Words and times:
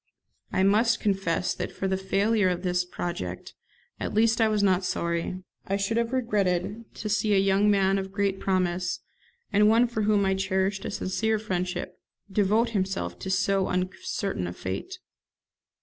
I 0.51 0.63
must 0.63 0.99
confess 0.99 1.53
that 1.53 1.71
for 1.71 1.87
the 1.87 1.95
failure 1.95 2.49
of 2.49 2.63
this 2.63 2.83
project, 2.85 3.53
at 3.99 4.15
least 4.15 4.41
I 4.41 4.47
was 4.47 4.63
not 4.63 4.83
sorry. 4.83 5.43
I 5.67 5.77
should 5.77 5.95
have 5.97 6.11
regretted 6.11 6.85
to 6.95 7.07
see 7.07 7.35
a 7.35 7.37
young 7.37 7.69
man 7.69 7.99
of 7.99 8.11
great 8.11 8.39
promise, 8.39 9.01
and 9.53 9.69
one 9.69 9.87
for 9.87 10.01
whom 10.01 10.25
I 10.25 10.33
cherished 10.33 10.85
a 10.85 10.89
sincere 10.89 11.37
friendship, 11.37 11.99
devote 12.31 12.69
himself 12.71 13.19
to 13.19 13.29
so 13.29 13.67
uncertain 13.67 14.47
a 14.47 14.53
fate. 14.53 14.97